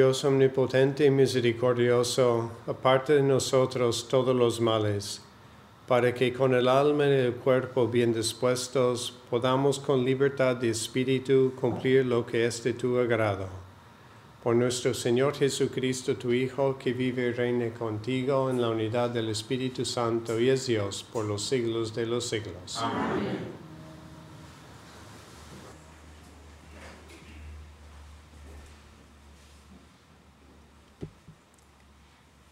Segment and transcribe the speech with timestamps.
[0.00, 5.20] Dios omnipotente y misericordioso, aparte de nosotros todos los males,
[5.86, 11.52] para que con el alma y el cuerpo bien dispuestos podamos con libertad de espíritu
[11.54, 13.46] cumplir lo que es de tu agrado.
[14.42, 19.28] Por nuestro Señor Jesucristo, tu Hijo, que vive y reina contigo en la unidad del
[19.28, 22.78] Espíritu Santo y es Dios por los siglos de los siglos.
[22.78, 23.59] Amén.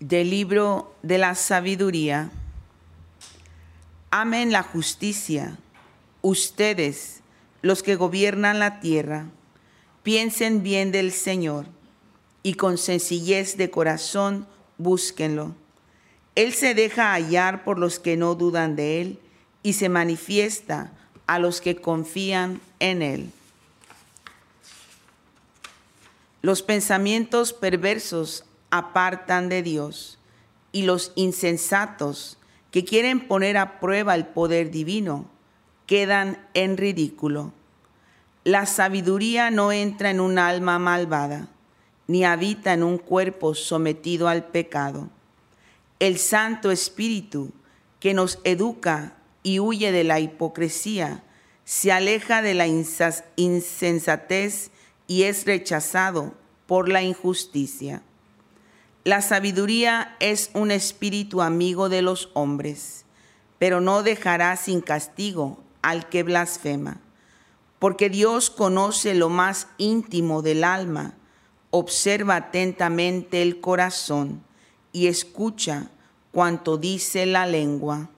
[0.00, 2.30] Del libro de la sabiduría.
[4.10, 5.58] Amen la justicia,
[6.22, 7.20] ustedes,
[7.62, 9.26] los que gobiernan la tierra,
[10.02, 11.66] piensen bien del Señor
[12.42, 14.46] y con sencillez de corazón
[14.78, 15.54] búsquenlo.
[16.34, 19.18] Él se deja hallar por los que no dudan de Él
[19.62, 20.92] y se manifiesta
[21.26, 23.32] a los que confían en Él.
[26.40, 30.18] Los pensamientos perversos apartan de Dios
[30.72, 32.38] y los insensatos
[32.70, 35.30] que quieren poner a prueba el poder divino
[35.86, 37.52] quedan en ridículo.
[38.44, 41.48] La sabiduría no entra en un alma malvada,
[42.06, 45.08] ni habita en un cuerpo sometido al pecado.
[45.98, 47.52] El Santo Espíritu,
[48.00, 51.24] que nos educa y huye de la hipocresía,
[51.64, 52.66] se aleja de la
[53.36, 54.70] insensatez
[55.06, 56.34] y es rechazado
[56.66, 58.02] por la injusticia.
[59.04, 63.04] La sabiduría es un espíritu amigo de los hombres,
[63.58, 67.00] pero no dejará sin castigo al que blasfema,
[67.78, 71.14] porque Dios conoce lo más íntimo del alma,
[71.70, 74.42] observa atentamente el corazón
[74.92, 75.90] y escucha
[76.32, 78.10] cuanto dice la lengua.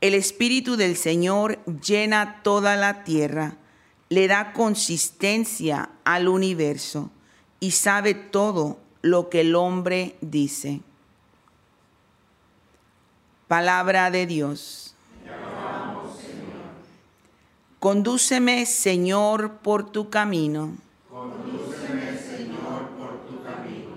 [0.00, 3.56] El Espíritu del Señor llena toda la tierra,
[4.08, 7.10] le da consistencia al universo
[7.60, 10.80] y sabe todo lo que el hombre dice.
[13.48, 14.94] Palabra de Dios.
[17.78, 20.76] Condúceme, Señor, por tu camino.
[21.08, 23.94] Condúceme, Señor, por tu camino.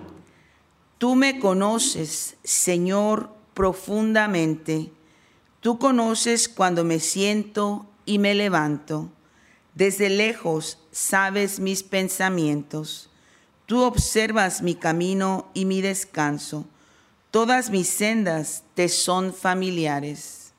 [1.00, 4.92] Tú me conoces, Señor, profundamente.
[5.62, 9.10] Tú conoces cuando me siento y me levanto.
[9.74, 13.09] Desde lejos sabes mis pensamientos.
[13.70, 16.66] Tú observas mi camino y mi descanso.
[17.30, 20.54] Todas mis sendas te son familiares.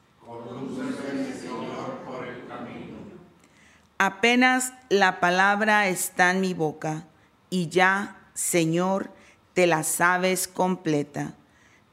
[3.99, 7.05] Apenas la palabra está en mi boca
[7.51, 9.11] y ya, Señor,
[9.55, 11.35] te la sabes completa.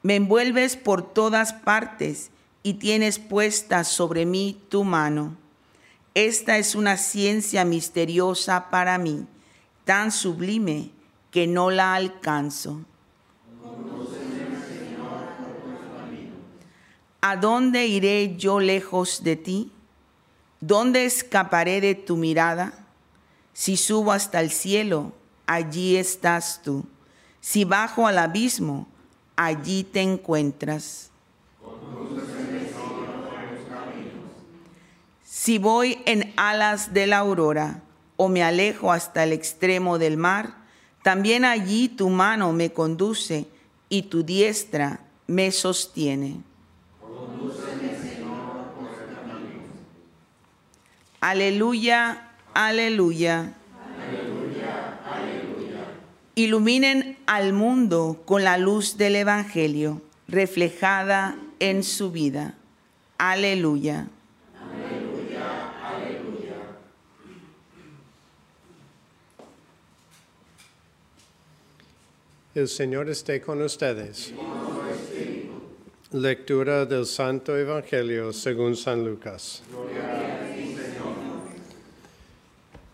[0.04, 2.30] Me envuelves por todas partes
[2.62, 5.36] y tienes puesta sobre mí tu mano.
[6.14, 9.26] Esta es una ciencia misteriosa para mí,
[9.84, 10.92] tan sublime
[11.38, 12.82] que no la alcanzo.
[17.22, 19.72] ¿A dónde iré yo lejos de ti?
[20.62, 22.74] ¿Dónde escaparé de tu mirada?
[23.54, 25.12] Si subo hasta el cielo,
[25.46, 26.88] allí estás tú.
[27.40, 28.88] Si bajo al abismo,
[29.36, 31.12] allí te encuentras.
[35.24, 37.84] Si voy en alas de la aurora
[38.16, 40.66] o me alejo hasta el extremo del mar,
[41.08, 43.46] también allí tu mano me conduce
[43.88, 46.42] y tu diestra me sostiene.
[51.22, 53.54] Aleluya, aleluya.
[56.36, 62.56] Iluminen al mundo con la luz del Evangelio reflejada en su vida.
[63.18, 64.10] Aleluya.
[72.58, 74.34] El Señor esté con ustedes.
[76.12, 79.62] Lectura del Santo Evangelio según San Lucas.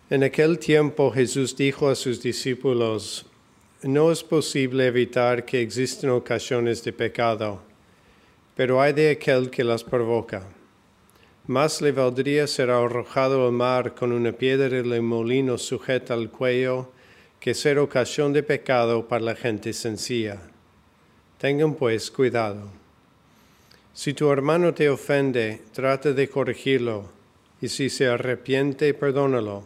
[0.09, 3.25] En aquel tiempo Jesús dijo a sus discípulos,
[3.83, 7.61] no es posible evitar que existen ocasiones de pecado,
[8.57, 10.43] pero hay de aquel que las provoca.
[11.47, 16.91] Más le valdría ser arrojado al mar con una piedra de molino sujeta al cuello
[17.43, 20.39] que ser ocasión de pecado para la gente sencilla.
[21.37, 22.69] Tengan pues cuidado.
[23.93, 27.09] Si tu hermano te ofende, trata de corregirlo,
[27.59, 29.65] y si se arrepiente, perdónalo.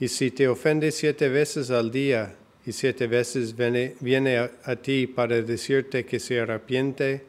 [0.00, 5.06] Y si te ofende siete veces al día, y siete veces viene, a, a, ti
[5.06, 7.22] para decirte que se arrepiente,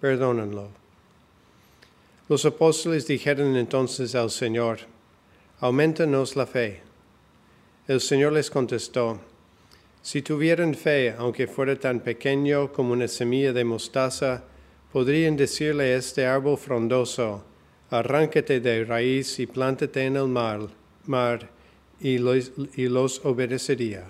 [0.00, 0.70] perdónalo.
[2.30, 4.78] Los apóstoles dijeron entonces al Señor,
[5.60, 6.91] aumentanos la fe.
[7.88, 9.20] El Señor les contestó,
[10.02, 14.44] si tuvieran fe, aunque fuera tan pequeño como una semilla de mostaza,
[14.92, 17.44] podrían decirle a este árbol frondoso,
[17.90, 20.60] arránquete de raíz y plántate en el mar,
[21.06, 21.50] mar
[22.00, 24.04] y, los, y los obedecería.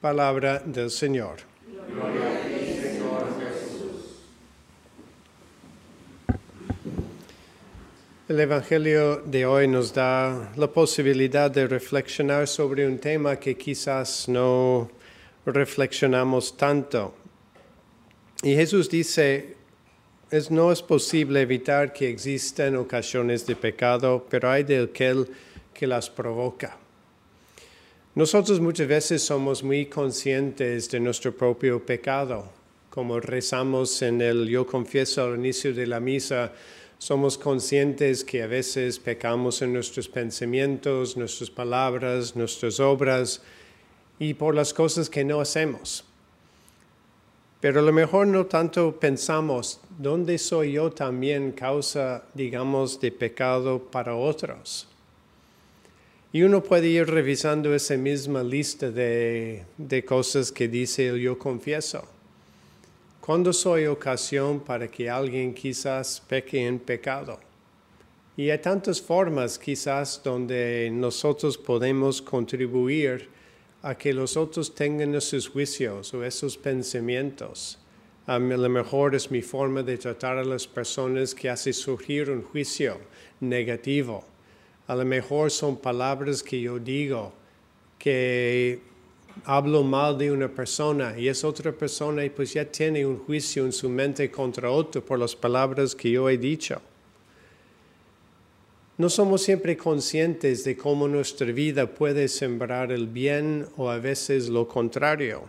[0.00, 1.54] Palabra del Señor
[1.92, 4.20] a ti, Señor Jesús.
[8.26, 14.30] El Evangelio de hoy nos da la posibilidad de reflexionar sobre un tema que quizás
[14.30, 14.90] no
[15.44, 17.14] reflexionamos tanto.
[18.42, 19.56] Y Jesús dice,
[20.30, 25.28] es, no es posible evitar que existan ocasiones de pecado, pero hay de aquel
[25.74, 26.78] que las provoca.
[28.14, 32.50] Nosotros muchas veces somos muy conscientes de nuestro propio pecado,
[32.88, 36.52] como rezamos en el yo confieso al inicio de la misa,
[36.98, 43.42] somos conscientes que a veces pecamos en nuestros pensamientos, nuestras palabras, nuestras obras
[44.18, 46.04] y por las cosas que no hacemos.
[47.60, 53.78] Pero a lo mejor no tanto pensamos, ¿dónde soy yo también causa, digamos, de pecado
[53.90, 54.86] para otros?
[56.30, 61.38] Y uno puede ir revisando esa misma lista de, de cosas que dice el yo
[61.38, 62.13] confieso.
[63.24, 67.40] ¿Cuándo soy ocasión para que alguien quizás peque en pecado?
[68.36, 73.30] Y hay tantas formas quizás donde nosotros podemos contribuir
[73.80, 77.78] a que los otros tengan esos juicios o esos pensamientos.
[78.26, 82.42] A lo mejor es mi forma de tratar a las personas que hace surgir un
[82.42, 82.98] juicio
[83.40, 84.22] negativo.
[84.86, 87.32] A lo mejor son palabras que yo digo
[87.98, 88.82] que
[89.44, 93.64] hablo mal de una persona y es otra persona y pues ya tiene un juicio
[93.64, 96.80] en su mente contra otro por las palabras que yo he dicho.
[98.96, 104.48] No somos siempre conscientes de cómo nuestra vida puede sembrar el bien o a veces
[104.48, 105.42] lo contrario.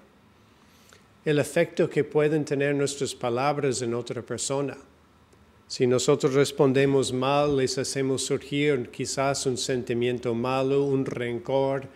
[1.24, 4.76] El efecto que pueden tener nuestras palabras en otra persona.
[5.68, 11.88] Si nosotros respondemos mal, les hacemos surgir quizás un sentimiento malo, un rencor,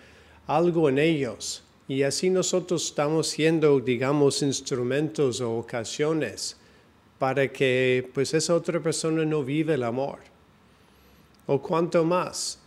[0.46, 1.64] algo en ellos.
[1.90, 6.56] Y así nosotros estamos siendo, digamos, instrumentos o ocasiones
[7.18, 10.20] para que pues esa otra persona no vive el amor
[11.48, 12.60] o cuanto más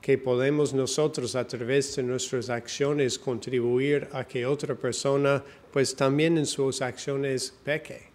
[0.00, 6.36] que podemos nosotros a través de nuestras acciones contribuir a que otra persona pues también
[6.36, 8.08] en sus acciones peque.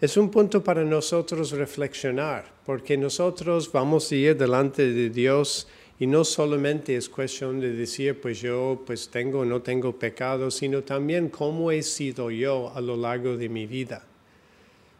[0.00, 6.06] Es un punto para nosotros reflexionar, porque nosotros vamos a ir delante de Dios y
[6.06, 10.82] no solamente es cuestión de decir, pues yo pues tengo o no tengo pecado, sino
[10.82, 14.04] también cómo he sido yo a lo largo de mi vida.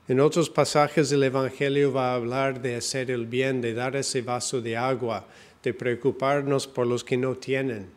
[0.08, 4.22] En otros pasajes del Evangelio va a hablar de hacer el bien, de dar ese
[4.22, 5.26] vaso de agua,
[5.62, 7.88] de preocuparnos por los que no tienen.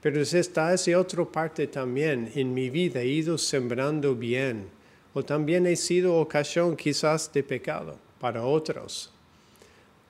[0.00, 2.32] Pero está esa otra parte también.
[2.34, 4.68] En mi vida he ido sembrando bien,
[5.12, 9.12] o también he sido ocasión quizás de pecado para otros.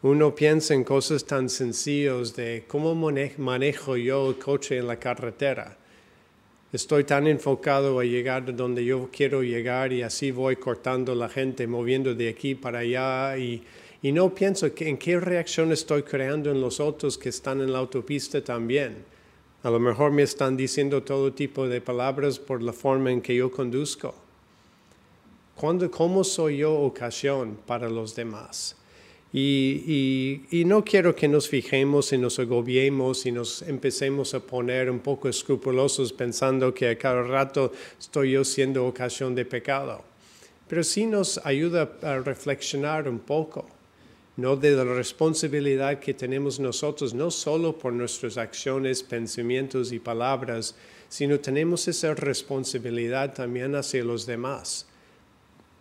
[0.07, 5.77] Uno piensa en cosas tan sencillas de cómo manejo yo el coche en la carretera
[6.73, 11.67] Estoy tan enfocado a llegar donde yo quiero llegar y así voy cortando la gente,
[11.67, 13.65] moviendo de aquí para allá y,
[14.03, 18.41] no pienso en qué reacción estoy creando en los otros que están en la autopista
[18.45, 19.05] también.
[19.65, 23.35] A lo mejor me están diciendo todo tipo de palabras por la forma en que
[23.35, 24.15] yo conduzco.
[25.57, 28.77] ¿Cómo soy yo ocasión para los demás?
[29.33, 35.01] Y, no quiero que nos fijemos y nos agobiemos y nos empecemos a poner un
[35.01, 40.03] poco escrupulosos pensando que a cada rato estoy yo siendo ocasión de pecado.
[40.69, 43.67] Pero sí nos ayuda a reflexionar un poco,
[44.37, 50.75] no de la responsabilidad que tenemos nosotros, no solo por nuestras acciones, pensamientos y palabras,
[51.09, 54.87] sino tenemos esa responsabilidad también hacia los demás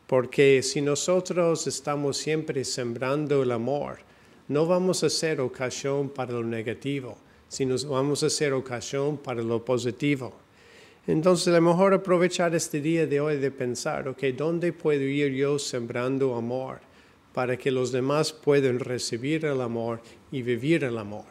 [0.07, 3.99] porque si nosotros estamos siempre sembrando el amor,
[4.47, 9.65] no vamos a ser ocasión para lo negativo, sino vamos a ser ocasión para lo
[9.65, 10.33] positivo.
[11.07, 15.33] Entonces, a lo mejor aprovechar este día de hoy de pensar, ok, ¿dónde puedo ir
[15.33, 16.79] yo sembrando amor
[17.33, 21.25] para que los demás puedan recibir el amor y vivir el amor?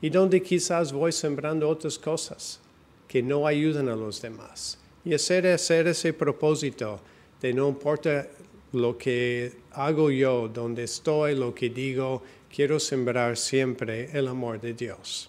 [0.00, 2.60] Y dónde quizás voy sembrando otras cosas
[3.06, 4.78] que no ayudan a los demás.
[5.04, 7.00] Y hacer, hacer ese propósito
[7.50, 8.28] no importa
[8.72, 12.22] lo que hago yo, donde estoy, lo que digo,
[12.54, 15.28] quiero sembrar siempre el amor de Dios.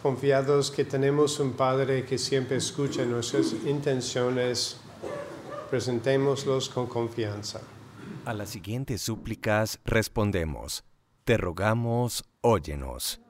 [0.00, 4.78] Confiados que tenemos un Padre que siempre escucha nuestras intenciones,
[5.68, 7.60] presentémoslos con confianza.
[8.24, 10.84] A las siguientes súplicas respondemos.
[11.24, 13.20] Te rogamos, óyenos.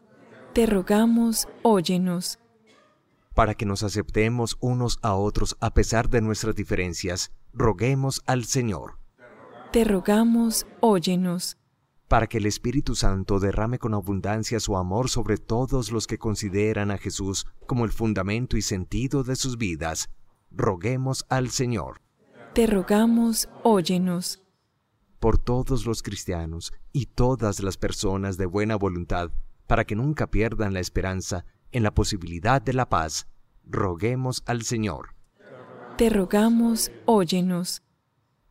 [0.55, 2.39] Te rogamos, óyenos.
[3.35, 8.99] Para que nos aceptemos unos a otros a pesar de nuestras diferencias, roguemos al Señor.
[9.73, 11.59] Te rogamos, óyenos.
[12.07, 16.91] Para que el Espíritu Santo derrame con abundancia su amor sobre todos los que consideran
[16.91, 20.11] a Jesús como el fundamento y sentido de sus vidas,
[20.51, 22.01] roguemos al Señor.
[22.55, 24.41] Te rogamos, óyenos
[25.21, 29.31] por todos los cristianos y todas las personas de buena voluntad,
[29.67, 33.29] para que nunca pierdan la esperanza en la posibilidad de la paz,
[33.65, 35.15] roguemos al Señor.
[35.97, 37.83] Te rogamos, óyenos.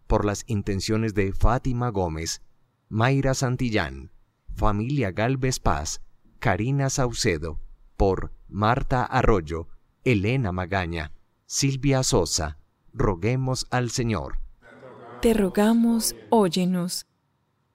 [0.07, 2.41] Por las intenciones de Fátima Gómez,
[2.87, 4.11] Mayra Santillán,
[4.55, 6.01] familia Galvez Paz,
[6.37, 7.59] Karina Saucedo,
[7.97, 9.67] por Marta Arroyo,
[10.03, 11.11] Elena Magaña,
[11.47, 12.59] Silvia Sosa,
[12.93, 14.39] roguemos al Señor
[15.21, 17.05] te rogamos, óyenos.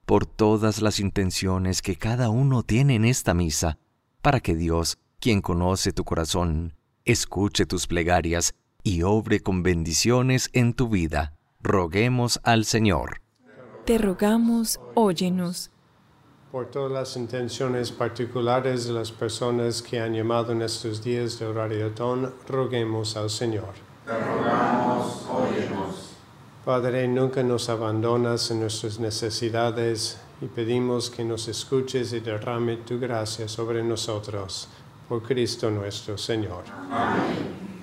[0.05, 3.77] Por todas las intenciones que cada uno tiene en esta misa,
[4.21, 6.73] para que Dios, quien conoce tu corazón,
[7.03, 13.21] escuche tus plegarias y obre con bendiciones en tu vida, roguemos al Señor.
[13.85, 15.69] Te rogamos, óyenos.
[16.51, 21.45] Por todas las intenciones particulares de las personas que han llamado en estos días de
[21.45, 23.73] oración, roguemos al Señor.
[24.05, 26.14] te rogamos, óyenos.
[26.65, 32.99] Padre, nunca nos abandonas en nuestras necesidades y pedimos que nos escuches y derrame tu
[32.99, 34.67] gracia sobre nosotros.
[35.07, 36.63] Por Cristo nuestro Señor.
[36.89, 37.74] Amén.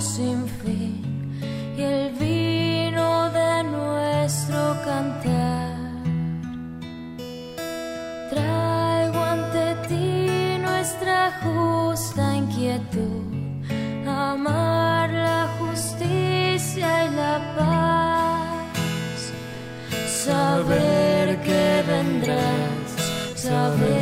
[0.00, 1.40] Sin fin
[1.76, 5.74] y el vino de nuestro cantar.
[8.30, 13.24] Traigo ante ti nuestra justa inquietud,
[14.06, 19.32] amar la justicia y la paz,
[20.24, 22.88] saber que vendrás,
[23.36, 23.93] saber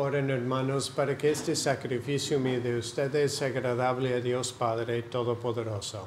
[0.00, 6.06] Oren hermanos para que este sacrificio mío de ustedes sea agradable a Dios Padre Todopoderoso.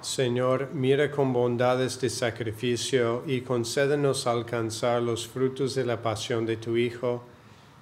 [0.00, 6.56] Señor mira con bondad este sacrificio y concédenos alcanzar los frutos de la pasión de
[6.56, 7.22] tu Hijo,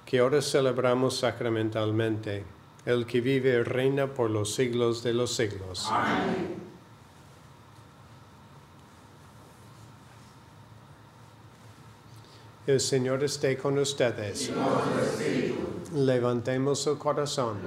[0.05, 2.43] que ahora celebramos sacramentalmente,
[2.85, 5.87] el que vive y reina por los siglos de los siglos.
[5.89, 6.63] Amén.
[12.65, 14.49] El Señor esté con ustedes.
[15.93, 17.57] Levantemos el corazón.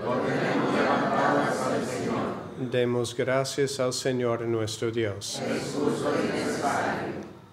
[2.71, 5.43] Demos gracias al Señor nuestro Dios.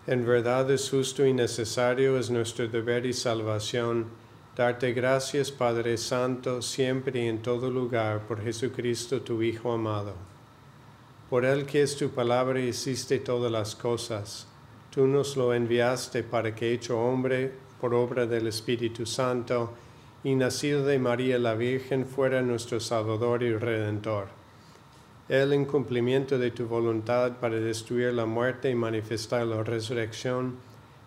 [0.07, 4.05] En verdad es justo y necesario, es nuestro deber y salvación,
[4.55, 10.13] darte gracias Padre Santo, siempre y en todo lugar, por Jesucristo tu Hijo amado.
[11.29, 14.47] Por Él que es tu palabra hiciste todas las cosas.
[14.91, 19.73] Tú nos lo enviaste para que hecho hombre por obra del Espíritu Santo
[20.23, 24.43] y nacido de María la Virgen fuera nuestro Salvador y Redentor
[25.29, 30.57] el en cumplimiento de tu voluntad para destruir la muerte y manifestar la resurrección,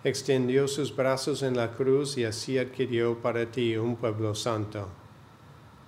[0.08, 4.86] extendió sus brazos en la cruz y así adquirió para ti un pueblo santo.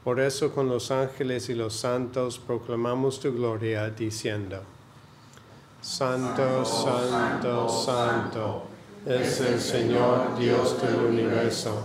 [0.03, 4.61] Por eso con los ángeles y los santos proclamamos tu gloria diciendo,
[5.81, 8.63] Santo, santo, santo
[9.07, 11.81] es el Señor Dios del universo,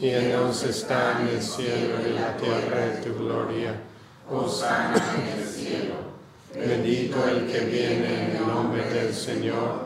[0.00, 0.54] y en el
[1.42, 3.74] cielo y la tierra tu gloria
[4.30, 5.94] Osana en el cielo.
[6.54, 9.85] Bendito el que viene en el nombre del Señor.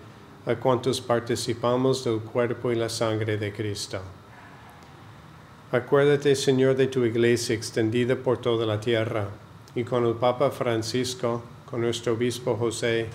[0.45, 4.01] a cuantos participamos del cuerpo y la sangre de Cristo.
[5.71, 9.29] Acuérdate, Señor, de tu iglesia extendida por toda la tierra,
[9.75, 13.07] y con el Papa Francisco, con nuestro obispo José,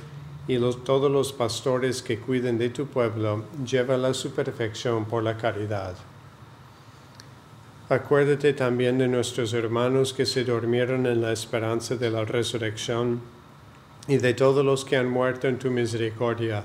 [0.49, 5.37] y todos los pastores que cuiden de tu pueblo, llévala a su perfección por la
[5.37, 5.97] caridad.
[7.89, 13.21] Acuérdate también de nuestros hermanos que se durmieron en la esperanza de la resurrección,
[14.09, 16.65] y de todos los que han muerto en tu misericordia.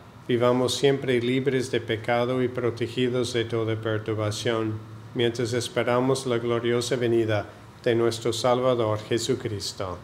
[0.27, 4.73] vivamos siempre libres de pecado y protegidos de toda perturbación,
[5.15, 7.47] mientras esperamos la gloriosa venida
[7.83, 9.97] de nuestro Salvador Jesucristo.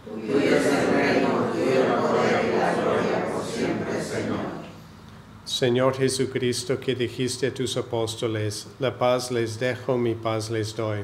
[5.45, 10.99] Señor Jesucristo, que dijiste a tus apóstoles, la paz les dejo, mi paz les doy.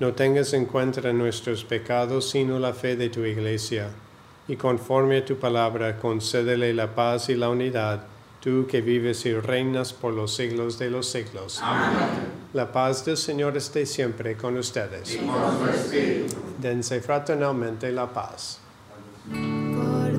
[0.00, 3.90] No tengas en cuenta nuestros pecados, sino la fe de tu iglesia
[4.48, 8.06] y conforme a tu palabra concédele la paz y la unidad,
[8.40, 11.60] tú que vives y reinas por los siglos de los siglos.
[11.62, 12.38] Amén.
[12.54, 15.14] La paz del Señor esté siempre con ustedes.
[15.14, 16.34] Y con espíritu.
[16.58, 18.58] Dense fraternalmente la paz.
[19.30, 20.14] Cordero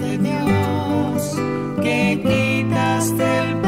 [0.00, 1.36] de Dios,
[1.80, 3.59] que quitas del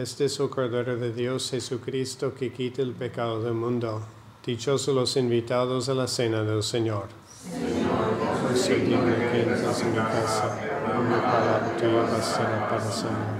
[0.00, 4.00] Este es el Cordero de Dios Jesucristo que quita el pecado del mundo.
[4.46, 7.08] Dichosos los invitados a la cena del Señor.
[7.42, 10.58] Señor, soy digno que entres en mi casa,
[11.06, 13.39] mi palabra tuya bastará para sanarme.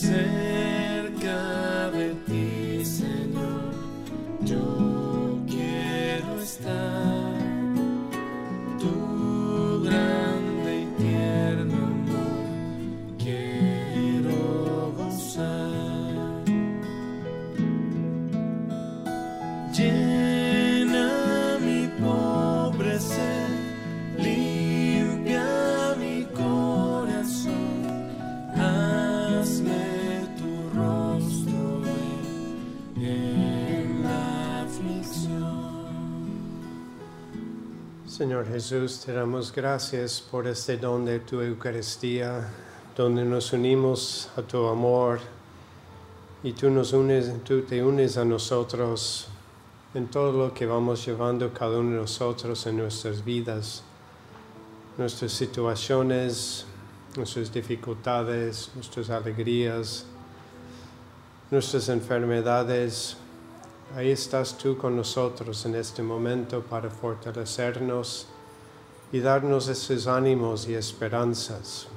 [0.00, 0.57] Señor
[38.58, 42.48] Jesús, te damos gracias por este don de tu Eucaristía,
[42.96, 45.20] donde nos unimos a tu amor
[46.42, 49.28] y tú, nos unes, tú te unes a nosotros
[49.94, 53.84] en todo lo que vamos llevando cada uno de nosotros en nuestras vidas,
[54.96, 56.66] nuestras situaciones,
[57.16, 60.04] nuestras dificultades, nuestras alegrías,
[61.52, 63.16] nuestras enfermedades,
[63.96, 68.26] Ahí estás tú con nosotros en este momento para fortalecernos
[69.10, 71.88] y darnos esos ánimos y esperanzas.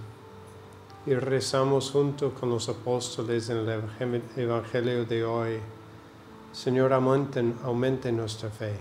[1.05, 5.59] Y rezamos junto con los apóstoles en el Evangelio de hoy.
[6.53, 8.73] Señor, aumente, aumente nuestra fe.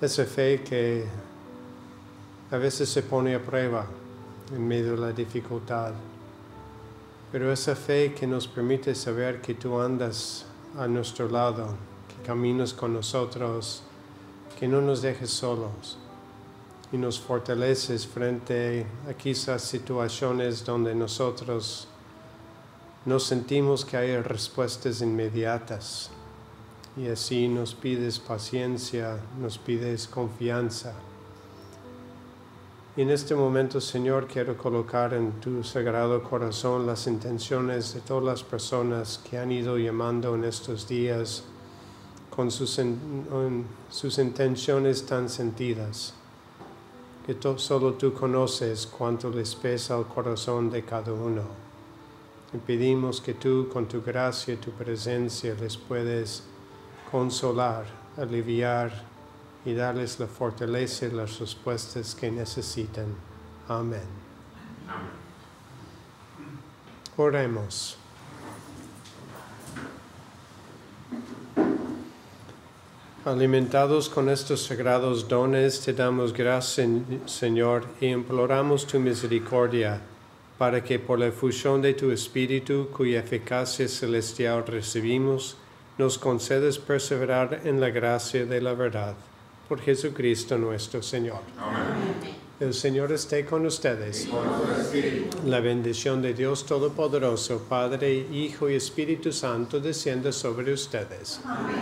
[0.00, 1.06] Esa fe que
[2.50, 3.86] a veces se pone a prueba
[4.54, 5.92] en medio de la dificultad.
[7.32, 10.44] Pero esa fe que nos permite saber que tú andas
[10.76, 11.68] a nuestro lado,
[12.08, 13.82] que caminas con nosotros,
[14.58, 15.98] que no nos dejes solos
[16.92, 21.88] y nos fortaleces frente a quizás situaciones donde nosotros
[23.04, 26.10] no sentimos que hay respuestas inmediatas.
[26.96, 30.94] Y así nos pides paciencia, nos pides confianza.
[32.96, 38.24] Y en este momento, Señor, quiero colocar en tu sagrado corazón las intenciones de todas
[38.24, 41.44] las personas que han ido llamando en estos días
[42.30, 42.80] con sus,
[43.90, 46.14] sus intenciones tan sentidas,
[47.26, 51.42] que solo tú conoces cuánto les pesa el corazón de cada uno.
[52.52, 56.44] Y pedimos que tú, con tu gracia y tu presencia, les puedes
[57.10, 57.84] consolar,
[58.16, 58.92] aliviar,
[59.66, 63.06] y darles la fortaleza y las respuestas que necesitan.
[63.68, 64.06] Amén.
[67.16, 67.98] Oremos.
[73.26, 76.88] Alimentados con estos sagrados dones, te damos gracias,
[77.26, 80.00] Señor, y imploramos tu misericordia,
[80.56, 85.56] para que por la efusión de tu Espíritu, cuya eficacia celestial recibimos,
[85.98, 89.16] nos concedes perseverar en la gracia de la verdad.
[89.68, 91.40] Por Jesucristo nuestro Señor.
[91.58, 92.35] Amén.
[92.58, 94.28] El Señor esté con ustedes.
[95.44, 101.40] La bendición de Dios Todopoderoso, Padre, Hijo y Espíritu Santo, descienda sobre ustedes.
[101.44, 101.76] Amén.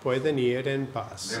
[0.00, 1.40] Pueden ir en paz.